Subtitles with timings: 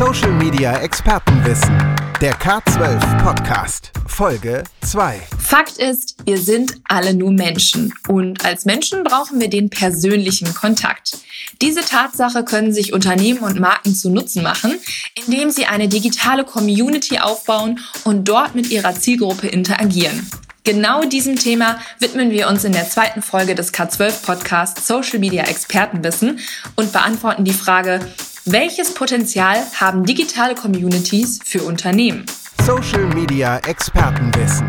[0.00, 1.76] Social Media Expertenwissen.
[2.22, 3.92] Der K12 Podcast.
[4.06, 5.20] Folge 2.
[5.38, 7.92] Fakt ist, wir sind alle nur Menschen.
[8.08, 11.18] Und als Menschen brauchen wir den persönlichen Kontakt.
[11.60, 14.74] Diese Tatsache können sich Unternehmen und Marken zu Nutzen machen,
[15.26, 20.30] indem sie eine digitale Community aufbauen und dort mit ihrer Zielgruppe interagieren.
[20.64, 25.44] Genau diesem Thema widmen wir uns in der zweiten Folge des K12 Podcasts Social Media
[25.44, 26.38] Expertenwissen
[26.76, 28.00] und beantworten die Frage,
[28.46, 32.24] welches Potenzial haben digitale Communities für Unternehmen?
[32.64, 34.66] Social Media Expertenwissen.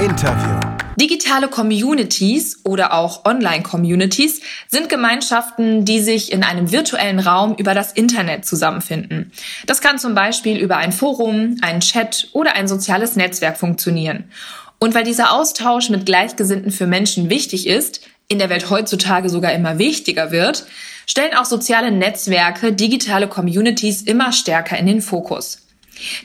[0.00, 0.60] Interview.
[1.00, 7.92] Digitale Communities oder auch Online-Communities sind Gemeinschaften, die sich in einem virtuellen Raum über das
[7.92, 9.32] Internet zusammenfinden.
[9.66, 14.24] Das kann zum Beispiel über ein Forum, einen Chat oder ein soziales Netzwerk funktionieren.
[14.78, 19.52] Und weil dieser Austausch mit Gleichgesinnten für Menschen wichtig ist, in der Welt heutzutage sogar
[19.52, 20.66] immer wichtiger wird,
[21.06, 25.58] stellen auch soziale Netzwerke digitale Communities immer stärker in den Fokus.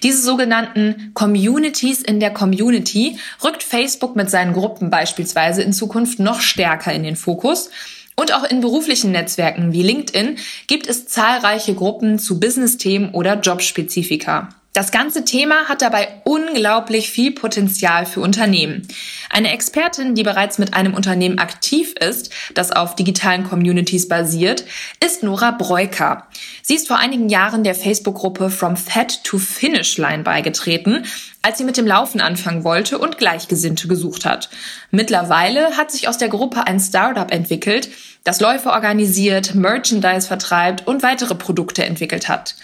[0.03, 6.41] Diese sogenannten Communities in der Community rückt Facebook mit seinen Gruppen beispielsweise in Zukunft noch
[6.41, 7.69] stärker in den Fokus.
[8.15, 14.49] Und auch in beruflichen Netzwerken wie LinkedIn gibt es zahlreiche Gruppen zu Business-Themen oder Jobspezifika.
[14.73, 18.87] Das ganze Thema hat dabei unglaublich viel Potenzial für Unternehmen.
[19.31, 24.63] Eine Expertin, die bereits mit einem Unternehmen aktiv ist, das auf digitalen Communities basiert,
[25.03, 26.27] ist Nora Breuker.
[26.61, 31.03] Sie ist vor einigen Jahren der Facebook-Gruppe From Fat to Finish Line beigetreten,
[31.41, 34.49] als sie mit dem Laufen anfangen wollte und Gleichgesinnte gesucht hat.
[34.91, 37.89] Mittlerweile hat sich aus der Gruppe ein Startup entwickelt,
[38.23, 42.55] das Läufe organisiert, Merchandise vertreibt und weitere Produkte entwickelt hat.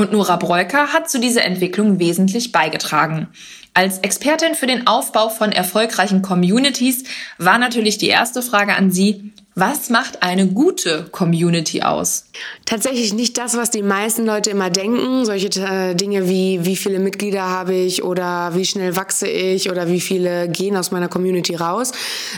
[0.00, 3.28] Und Nora Breuker hat zu dieser Entwicklung wesentlich beigetragen.
[3.74, 7.04] Als Expertin für den Aufbau von erfolgreichen Communities
[7.36, 12.24] war natürlich die erste Frage an Sie, was macht eine gute Community aus?
[12.64, 15.26] Tatsächlich nicht das, was die meisten Leute immer denken.
[15.26, 19.88] Solche äh, Dinge wie, wie viele Mitglieder habe ich oder wie schnell wachse ich oder
[19.88, 21.92] wie viele gehen aus meiner Community raus,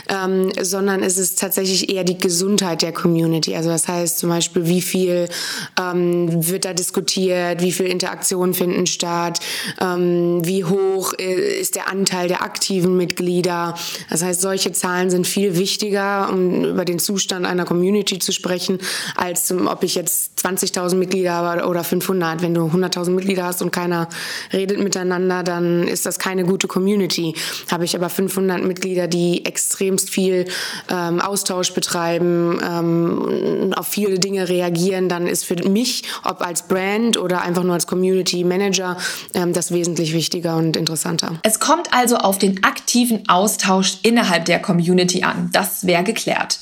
[0.09, 3.55] ähm, sondern es ist tatsächlich eher die Gesundheit der Community.
[3.55, 5.29] Also das heißt zum Beispiel, wie viel
[5.79, 9.39] ähm, wird da diskutiert, wie viel Interaktionen finden statt,
[9.79, 13.75] ähm, wie hoch äh, ist der Anteil der aktiven Mitglieder.
[14.09, 18.79] Das heißt, solche Zahlen sind viel wichtiger, um über den Zustand einer Community zu sprechen,
[19.15, 22.41] als ob ich jetzt 20.000 Mitglieder habe oder 500.
[22.41, 24.09] Wenn du 100.000 Mitglieder hast und keiner
[24.51, 27.35] redet miteinander, dann ist das keine gute Community.
[27.69, 30.45] Habe ich aber 500 Mitglieder, die extremst viel
[30.89, 37.17] ähm, Austausch betreiben, ähm, auf viele Dinge reagieren, dann ist für mich, ob als Brand
[37.17, 38.97] oder einfach nur als Community Manager,
[39.35, 41.39] ähm, das wesentlich wichtiger und interessanter.
[41.43, 45.51] Es kommt also auf den aktiven Austausch innerhalb der Community an.
[45.53, 46.57] Das wäre geklärt.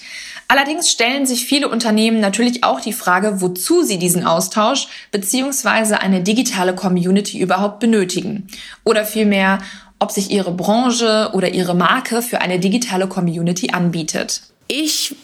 [0.52, 5.94] Allerdings stellen sich viele Unternehmen natürlich auch die Frage, wozu sie diesen Austausch bzw.
[5.94, 8.48] eine digitale Community überhaupt benötigen.
[8.84, 9.60] Oder vielmehr,
[9.98, 14.42] ob sich ihre Branche oder ihre Marke für eine digitale Community anbietet.
[14.68, 15.16] Ich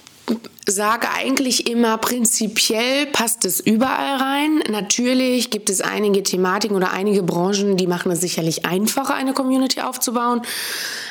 [0.68, 4.60] sage eigentlich immer, prinzipiell passt es überall rein.
[4.70, 9.80] Natürlich gibt es einige Thematiken oder einige Branchen, die machen es sicherlich einfacher, eine Community
[9.82, 10.42] aufzubauen.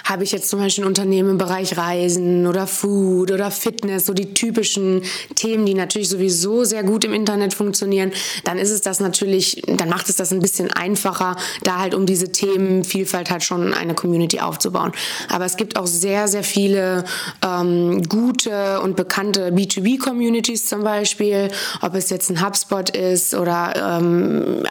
[0.05, 4.13] Habe ich jetzt zum Beispiel ein Unternehmen im Bereich Reisen oder Food oder Fitness, so
[4.13, 5.03] die typischen
[5.35, 8.13] Themen, die natürlich sowieso sehr gut im Internet funktionieren,
[8.45, 12.07] dann ist es das natürlich, dann macht es das ein bisschen einfacher, da halt um
[12.07, 14.93] diese Themenvielfalt halt schon eine Community aufzubauen.
[15.31, 17.05] Aber es gibt auch sehr, sehr viele
[17.45, 21.49] ähm, gute und bekannte B2B-Communities zum Beispiel,
[21.83, 24.63] ob es jetzt ein HubSpot ist oder ähm,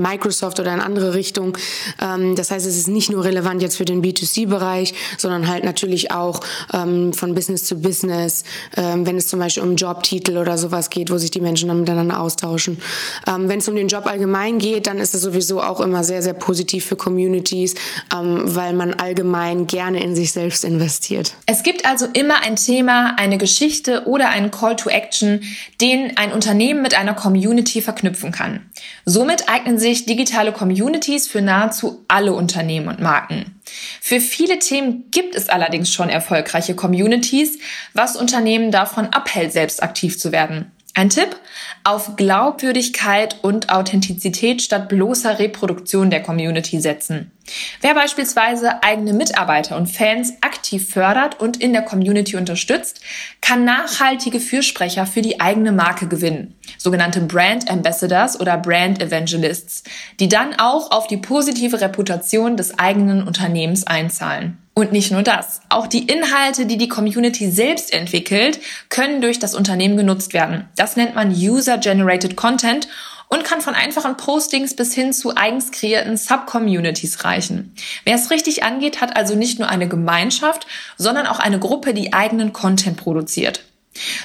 [0.00, 1.56] Microsoft oder in andere Richtung.
[2.00, 6.10] Ähm, das heißt, es ist nicht nur relevant jetzt für den B2C-Bereich, sondern halt natürlich
[6.10, 6.40] auch
[6.72, 8.44] ähm, von Business zu Business,
[8.76, 11.80] ähm, wenn es zum Beispiel um Jobtitel oder sowas geht, wo sich die Menschen dann
[11.80, 12.78] miteinander austauschen.
[13.26, 16.22] Ähm, wenn es um den Job allgemein geht, dann ist es sowieso auch immer sehr,
[16.22, 17.74] sehr positiv für Communities,
[18.14, 21.34] ähm, weil man allgemein gerne in sich selbst investiert.
[21.46, 25.42] Es gibt also immer ein Thema, eine Geschichte oder oder einen Call to Action,
[25.80, 28.68] den ein Unternehmen mit einer Community verknüpfen kann.
[29.04, 33.60] Somit eignen sich digitale Communities für nahezu alle Unternehmen und Marken.
[34.00, 37.58] Für viele Themen gibt es allerdings schon erfolgreiche Communities,
[37.94, 40.72] was Unternehmen davon abhält, selbst aktiv zu werden.
[40.94, 41.36] Ein Tipp?
[41.84, 47.30] Auf Glaubwürdigkeit und Authentizität statt bloßer Reproduktion der Community setzen.
[47.80, 53.00] Wer beispielsweise eigene Mitarbeiter und Fans aktiv fördert und in der Community unterstützt,
[53.40, 59.84] kann nachhaltige Fürsprecher für die eigene Marke gewinnen, sogenannte Brand Ambassadors oder Brand Evangelists,
[60.20, 64.58] die dann auch auf die positive Reputation des eigenen Unternehmens einzahlen.
[64.78, 65.60] Und nicht nur das.
[65.70, 68.60] Auch die Inhalte, die die Community selbst entwickelt,
[68.90, 70.68] können durch das Unternehmen genutzt werden.
[70.76, 72.86] Das nennt man User-Generated Content
[73.28, 77.74] und kann von einfachen Postings bis hin zu eigens kreierten Subcommunities reichen.
[78.04, 80.66] Wer es richtig angeht, hat also nicht nur eine Gemeinschaft,
[80.96, 83.62] sondern auch eine Gruppe, die eigenen Content produziert.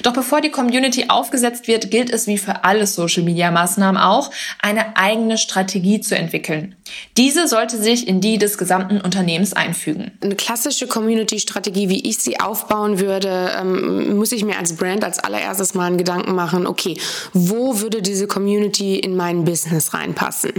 [0.02, 4.30] Doch bevor die Community aufgesetzt wird, gilt es wie für alle Social-Media-Maßnahmen auch,
[4.60, 6.76] eine eigene Strategie zu entwickeln.
[7.16, 10.10] Diese sollte sich in die des gesamten Unternehmens einfügen.
[10.20, 15.20] Eine klassische Community-Strategie, wie ich sie aufbauen würde, ähm, muss ich mir als Brand als
[15.20, 16.96] allererstes mal einen Gedanken machen, okay,
[17.32, 20.52] wo würde diese Community in mein Business reinpassen?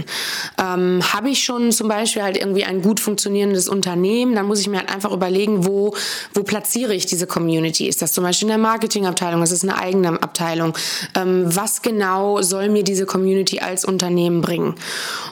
[0.58, 4.68] Ähm, Habe ich schon zum Beispiel halt irgendwie ein gut funktionierendes Unternehmen, dann muss ich
[4.68, 5.94] mir halt einfach überlegen, wo,
[6.32, 7.86] wo platziere ich diese Community?
[7.86, 9.42] Ist das zum Beispiel in der Marketingabteilung?
[9.42, 10.76] Ist es eine eigene Abteilung?
[11.14, 14.74] Ähm, was genau soll mir diese Community als Unternehmen bringen?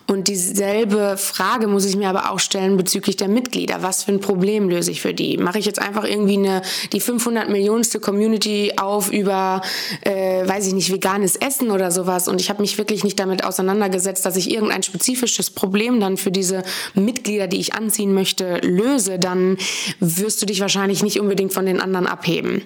[0.07, 3.83] Und dieselbe dieselbe Frage muss ich mir aber auch stellen bezüglich der Mitglieder.
[3.83, 5.37] Was für ein Problem löse ich für die?
[5.39, 6.63] Mache ich jetzt einfach irgendwie eine,
[6.93, 9.63] die 500 Millionste Community auf über,
[10.03, 13.45] äh, weiß ich nicht, veganes Essen oder sowas und ich habe mich wirklich nicht damit
[13.45, 16.63] auseinandergesetzt, dass ich irgendein spezifisches Problem dann für diese
[16.95, 19.57] Mitglieder, die ich anziehen möchte, löse, dann
[20.01, 22.63] wirst du dich wahrscheinlich nicht unbedingt von den anderen abheben.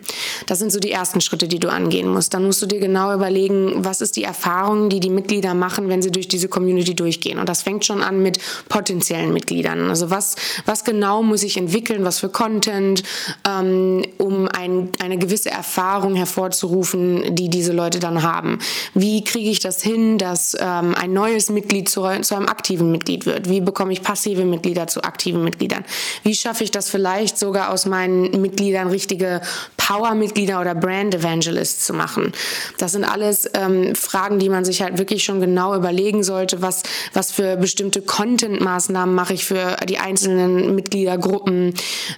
[0.47, 2.35] Das sind so die ersten Schritte, die du angehen musst.
[2.35, 6.03] Dann musst du dir genau überlegen, was ist die Erfahrung, die die Mitglieder machen, wenn
[6.03, 7.39] sie durch diese Community durchgehen.
[7.39, 8.39] Und das fängt schon an mit
[8.69, 9.89] potenziellen Mitgliedern.
[9.89, 10.37] Also was,
[10.67, 13.03] was genau muss ich entwickeln, was für Content,
[13.47, 18.59] ähm, um ein, eine gewisse Erfahrung hervorzurufen, die diese Leute dann haben.
[18.95, 23.27] Wie kriege ich das hin, dass ähm, ein neues Mitglied zu, zu einem aktiven Mitglied
[23.27, 23.49] wird?
[23.49, 25.85] Wie bekomme ich passive Mitglieder zu aktiven Mitgliedern?
[26.23, 29.41] Wie schaffe ich das vielleicht sogar aus meinen Mitgliedern richtige
[29.77, 32.33] Power-Mitglieder oder Brand-Evangelists zu machen?
[32.79, 36.83] Das sind alles ähm, Fragen, die man sich halt wirklich schon genau überlegen sollte, was,
[37.13, 41.75] was für bestimmte Content-Maßnahmen mache ich für die einzelnen Mitgliedergruppen?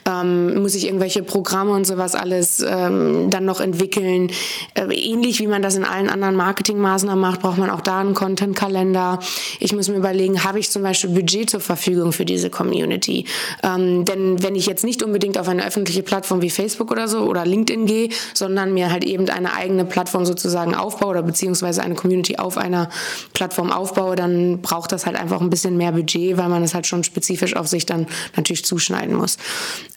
[0.06, 4.30] Ähm, muss ich irgendwelche Programme und sowas alles ähm, dann noch entwickeln?
[4.74, 8.14] Äh, ähnlich wie man das in allen anderen Marketingmaßnahmen macht, braucht man auch da einen
[8.14, 9.18] Content-Kalender.
[9.58, 13.26] Ich muss mir überlegen, habe ich zum Beispiel Budget zur Verfügung für diese Community?
[13.62, 17.20] Ähm, denn wenn ich jetzt nicht unbedingt auf eine öffentliche Plattform wie Facebook oder so
[17.20, 21.94] oder LinkedIn gehe, sondern mir halt eben eine eigene Plattform sozusagen aufbaue oder beziehungsweise eine
[21.94, 22.88] Community auf einer
[23.32, 26.86] Plattform aufbaue, dann braucht das halt einfach ein bisschen mehr Budget, weil man es halt
[26.86, 28.06] schon spezifisch auf sich dann
[28.36, 29.36] natürlich zuschneiden muss.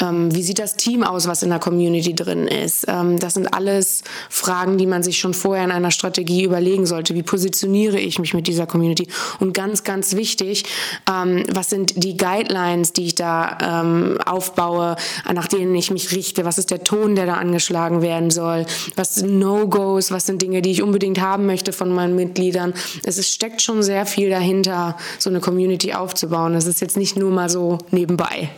[0.01, 2.85] Ähm, wie sieht das Team aus, was in der Community drin ist?
[2.87, 7.15] Ähm, das sind alles Fragen, die man sich schon vorher in einer Strategie überlegen sollte.
[7.15, 9.07] Wie positioniere ich mich mit dieser Community?
[9.39, 10.65] Und ganz, ganz wichtig,
[11.09, 14.95] ähm, was sind die Guidelines, die ich da ähm, aufbaue,
[15.31, 16.45] nach denen ich mich richte?
[16.45, 18.65] Was ist der Ton, der da angeschlagen werden soll?
[18.95, 20.11] Was sind No-Gos?
[20.11, 22.73] Was sind Dinge, die ich unbedingt haben möchte von meinen Mitgliedern?
[23.03, 26.53] Es ist, steckt schon sehr viel dahinter, so eine Community Community aufzubauen.
[26.53, 28.49] Das ist jetzt nicht nur mal so nebenbei.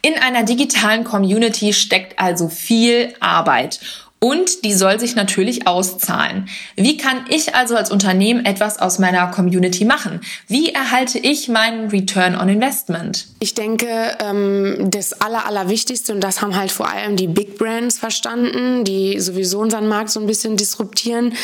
[0.00, 3.80] In einer digitalen Community steckt also viel Arbeit.
[4.24, 6.48] Und die soll sich natürlich auszahlen.
[6.76, 10.22] Wie kann ich also als Unternehmen etwas aus meiner Community machen?
[10.48, 13.26] Wie erhalte ich meinen Return on Investment?
[13.40, 13.86] Ich denke,
[14.20, 19.20] ähm, das Aller, Allerwichtigste, und das haben halt vor allem die Big Brands verstanden, die
[19.20, 21.34] sowieso unseren Markt so ein bisschen disruptieren,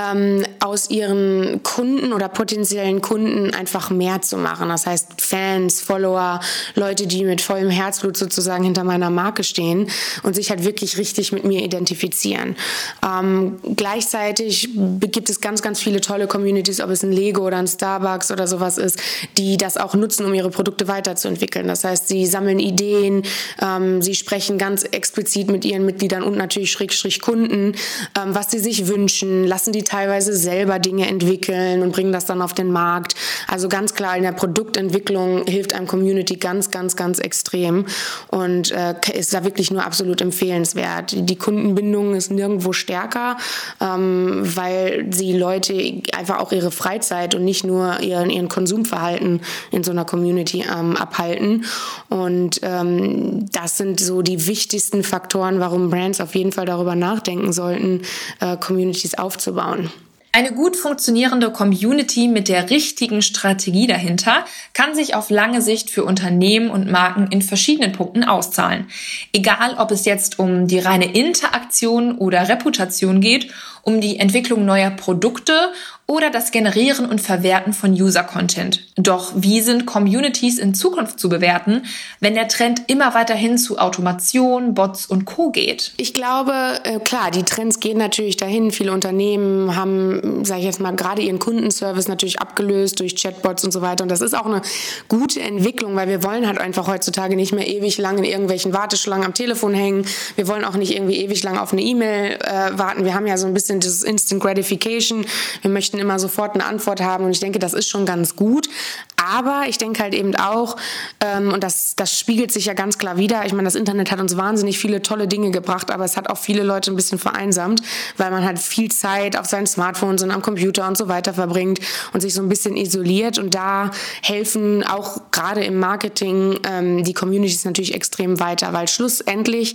[0.00, 4.68] ähm, aus ihren Kunden oder potenziellen Kunden einfach mehr zu machen.
[4.68, 6.38] Das heißt, Fans, Follower,
[6.76, 9.90] Leute, die mit vollem Herzblut sozusagen hinter meiner Marke stehen
[10.22, 12.56] und sich halt wirklich richtig mit mir identifizieren passieren.
[13.04, 14.70] Ähm, gleichzeitig
[15.00, 18.46] gibt es ganz, ganz viele tolle Communities, ob es ein Lego oder ein Starbucks oder
[18.46, 18.98] sowas ist,
[19.36, 21.66] die das auch nutzen, um ihre Produkte weiterzuentwickeln.
[21.66, 23.22] Das heißt, sie sammeln Ideen,
[23.62, 27.74] ähm, sie sprechen ganz explizit mit ihren Mitgliedern und natürlich Schrägstrich Kunden,
[28.16, 32.42] ähm, was sie sich wünschen, lassen die teilweise selber Dinge entwickeln und bringen das dann
[32.42, 33.14] auf den Markt.
[33.46, 37.86] Also ganz klar, in der Produktentwicklung hilft einem Community ganz, ganz, ganz extrem
[38.28, 41.14] und äh, ist da wirklich nur absolut empfehlenswert.
[41.16, 43.36] Die Kundenbindung ist nirgendwo stärker,
[43.80, 49.84] ähm, weil sie Leute einfach auch ihre Freizeit und nicht nur ihren, ihren Konsumverhalten in
[49.84, 51.64] so einer Community ähm, abhalten.
[52.08, 57.52] Und ähm, das sind so die wichtigsten Faktoren, warum Brands auf jeden Fall darüber nachdenken
[57.52, 58.02] sollten,
[58.40, 59.90] äh, Communities aufzubauen.
[60.30, 64.44] Eine gut funktionierende Community mit der richtigen Strategie dahinter
[64.74, 68.88] kann sich auf lange Sicht für Unternehmen und Marken in verschiedenen Punkten auszahlen.
[69.32, 73.50] Egal, ob es jetzt um die reine Interaktion oder Reputation geht,
[73.82, 75.72] um die Entwicklung neuer Produkte
[76.10, 78.80] oder das Generieren und Verwerten von User-Content.
[78.96, 81.82] Doch wie sind Communities in Zukunft zu bewerten,
[82.18, 85.92] wenn der Trend immer weiterhin zu Automation, Bots und Co geht?
[85.98, 88.70] Ich glaube, äh, klar, die Trends gehen natürlich dahin.
[88.70, 93.72] Viele Unternehmen haben, sage ich jetzt mal, gerade ihren Kundenservice natürlich abgelöst durch Chatbots und
[93.72, 94.02] so weiter.
[94.02, 94.62] Und das ist auch eine
[95.08, 99.26] gute Entwicklung, weil wir wollen halt einfach heutzutage nicht mehr ewig lang in irgendwelchen Warteschlangen
[99.26, 100.06] am Telefon hängen.
[100.36, 103.04] Wir wollen auch nicht irgendwie ewig lang auf eine E-Mail äh, warten.
[103.04, 105.26] Wir haben ja so ein bisschen bisschen das Instant Gratification.
[105.62, 108.68] Wir möchten immer sofort eine Antwort haben und ich denke, das ist schon ganz gut.
[109.16, 110.76] Aber ich denke halt eben auch,
[111.20, 114.20] ähm, und das, das spiegelt sich ja ganz klar wieder, ich meine, das Internet hat
[114.20, 117.82] uns wahnsinnig viele tolle Dinge gebracht, aber es hat auch viele Leute ein bisschen vereinsamt,
[118.16, 121.80] weil man halt viel Zeit auf seinen Smartphones und am Computer und so weiter verbringt
[122.12, 123.38] und sich so ein bisschen isoliert.
[123.38, 123.90] Und da
[124.22, 129.74] helfen auch gerade im Marketing ähm, die Communities natürlich extrem weiter, weil schlussendlich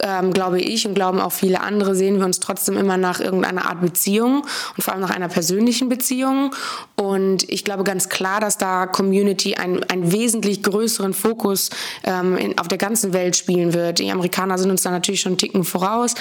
[0.00, 3.66] ähm, glaube ich und glauben auch viele andere, sehen wir uns trotzdem immer nach irgendeiner
[3.66, 4.44] Art Beziehung
[4.76, 6.54] und vor allem nach einer persönlichen Beziehung.
[6.96, 11.70] Und ich glaube ganz klar, dass da Community einen, einen wesentlich größeren Fokus
[12.04, 13.98] ähm, in, auf der ganzen Welt spielen wird.
[13.98, 16.14] Die Amerikaner sind uns da natürlich schon einen Ticken voraus,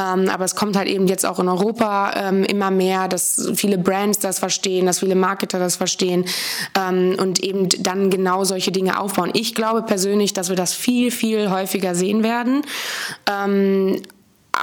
[0.00, 3.78] ähm, aber es kommt halt eben jetzt auch in Europa ähm, immer mehr, dass viele
[3.78, 6.24] Brands das verstehen, dass viele Marketer das verstehen
[6.78, 9.30] ähm, und eben dann genau solche Dinge aufbauen.
[9.34, 12.62] Ich glaube persönlich, dass wir das viel, viel häufiger sehen werden
[13.30, 14.02] ähm,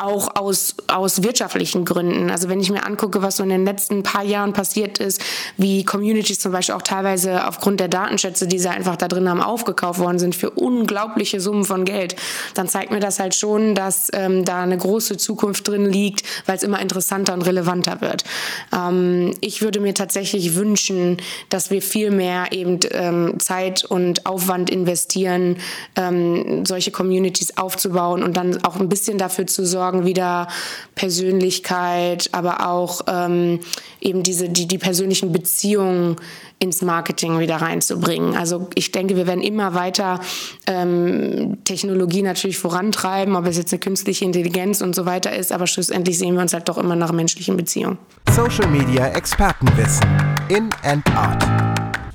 [0.01, 2.29] auch aus, aus wirtschaftlichen Gründen.
[2.29, 5.21] Also wenn ich mir angucke, was so in den letzten paar Jahren passiert ist,
[5.57, 9.41] wie Communities zum Beispiel auch teilweise aufgrund der Datenschätze, die sie einfach da drin haben,
[9.41, 12.15] aufgekauft worden sind für unglaubliche Summen von Geld,
[12.53, 16.55] dann zeigt mir das halt schon, dass ähm, da eine große Zukunft drin liegt, weil
[16.55, 18.23] es immer interessanter und relevanter wird.
[18.75, 21.17] Ähm, ich würde mir tatsächlich wünschen,
[21.49, 25.57] dass wir viel mehr eben ähm, Zeit und Aufwand investieren,
[25.95, 30.47] ähm, solche Communities aufzubauen und dann auch ein bisschen dafür zu sorgen, sorgen, wieder
[30.95, 33.59] Persönlichkeit, aber auch ähm,
[33.99, 36.15] eben diese, die, die persönlichen Beziehungen
[36.59, 38.35] ins Marketing wieder reinzubringen.
[38.37, 40.21] Also ich denke, wir werden immer weiter
[40.67, 45.67] ähm, Technologie natürlich vorantreiben, ob es jetzt eine künstliche Intelligenz und so weiter ist, aber
[45.67, 47.97] schlussendlich sehen wir uns halt doch immer nach menschlichen Beziehungen.
[48.31, 50.07] Social Media Expertenwissen
[50.49, 51.62] in and out.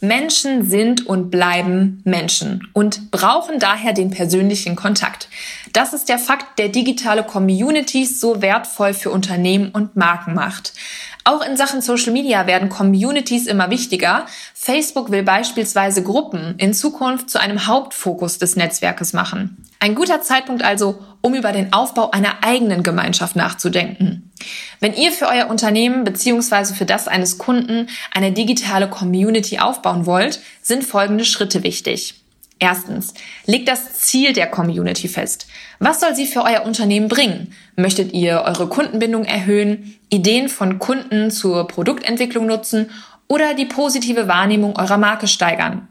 [0.00, 5.28] Menschen sind und bleiben Menschen und brauchen daher den persönlichen Kontakt.
[5.72, 10.72] Das ist der Fakt, der digitale Communities so wertvoll für Unternehmen und Marken macht.
[11.24, 14.26] Auch in Sachen Social Media werden Communities immer wichtiger.
[14.54, 19.64] Facebook will beispielsweise Gruppen in Zukunft zu einem Hauptfokus des Netzwerkes machen.
[19.80, 24.30] Ein guter Zeitpunkt also, um über den Aufbau einer eigenen Gemeinschaft nachzudenken.
[24.80, 26.74] Wenn ihr für euer Unternehmen bzw.
[26.74, 32.14] für das eines Kunden eine digitale Community aufbauen wollt, sind folgende Schritte wichtig.
[32.60, 33.14] Erstens,
[33.46, 35.46] legt das Ziel der Community fest.
[35.78, 37.52] Was soll sie für euer Unternehmen bringen?
[37.76, 42.90] Möchtet ihr eure Kundenbindung erhöhen, Ideen von Kunden zur Produktentwicklung nutzen
[43.28, 45.86] oder die positive Wahrnehmung eurer Marke steigern?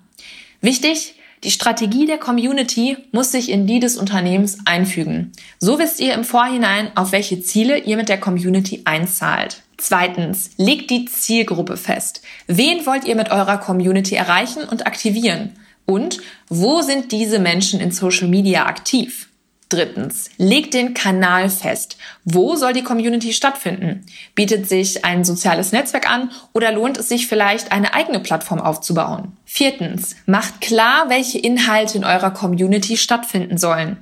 [0.60, 5.32] Wichtig, die Strategie der Community muss sich in die des Unternehmens einfügen.
[5.60, 9.62] So wisst ihr im Vorhinein, auf welche Ziele ihr mit der Community einzahlt.
[9.78, 12.24] Zweitens, legt die Zielgruppe fest.
[12.48, 15.52] Wen wollt ihr mit eurer Community erreichen und aktivieren?
[15.88, 19.30] Und wo sind diese Menschen in Social Media aktiv?
[19.70, 21.98] Drittens, legt den Kanal fest.
[22.24, 24.06] Wo soll die Community stattfinden?
[24.34, 29.36] Bietet sich ein soziales Netzwerk an oder lohnt es sich vielleicht, eine eigene Plattform aufzubauen?
[29.46, 33.98] Viertens, macht klar, welche Inhalte in eurer Community stattfinden sollen.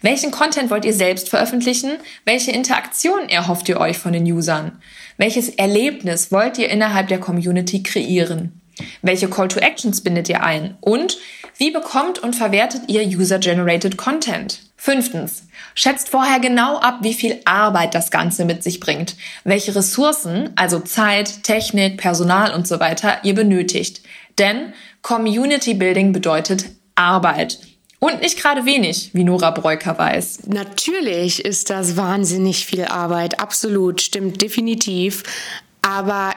[0.00, 1.98] Welchen Content wollt ihr selbst veröffentlichen?
[2.24, 4.80] Welche Interaktion erhofft ihr euch von den Usern?
[5.18, 8.60] Welches Erlebnis wollt ihr innerhalb der Community kreieren?
[9.02, 10.76] Welche Call to Actions bindet ihr ein?
[10.80, 11.18] Und
[11.56, 14.60] wie bekommt und verwertet ihr User-Generated Content?
[14.76, 15.44] Fünftens.
[15.74, 20.80] Schätzt vorher genau ab, wie viel Arbeit das Ganze mit sich bringt, welche Ressourcen, also
[20.80, 24.02] Zeit, Technik, Personal und so weiter, ihr benötigt.
[24.38, 27.58] Denn Community Building bedeutet Arbeit.
[27.98, 30.40] Und nicht gerade wenig, wie Nora Breuker weiß.
[30.46, 35.22] Natürlich ist das wahnsinnig viel Arbeit, absolut, stimmt definitiv.
[35.80, 36.32] Aber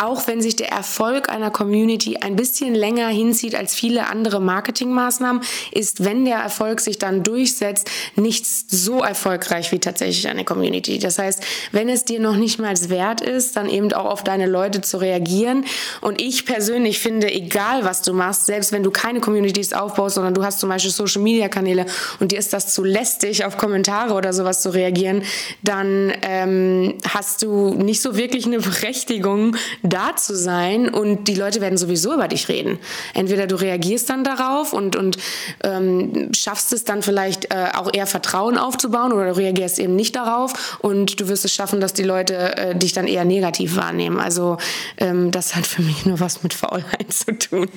[0.00, 5.42] auch wenn sich der Erfolg einer Community ein bisschen länger hinzieht als viele andere Marketingmaßnahmen,
[5.72, 11.00] ist, wenn der Erfolg sich dann durchsetzt, nichts so erfolgreich wie tatsächlich eine Community.
[11.00, 14.46] Das heißt, wenn es dir noch nicht mal wert ist, dann eben auch auf deine
[14.46, 15.64] Leute zu reagieren.
[16.00, 20.34] Und ich persönlich finde, egal was du machst, selbst wenn du keine Communities aufbaust, sondern
[20.34, 21.86] du hast zum Beispiel Social Media Kanäle
[22.20, 25.22] und dir ist das zu lästig, auf Kommentare oder sowas zu reagieren,
[25.62, 29.56] dann ähm, hast du nicht so wirklich eine Berechtigung,
[29.88, 32.78] da zu sein und die Leute werden sowieso über dich reden.
[33.14, 35.18] Entweder du reagierst dann darauf und, und
[35.64, 40.16] ähm, schaffst es dann vielleicht äh, auch eher Vertrauen aufzubauen oder du reagierst eben nicht
[40.16, 44.20] darauf und du wirst es schaffen, dass die Leute äh, dich dann eher negativ wahrnehmen.
[44.20, 44.58] Also
[44.98, 47.68] ähm, das hat für mich nur was mit Faulheit zu tun.